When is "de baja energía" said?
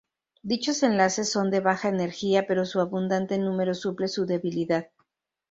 1.51-2.47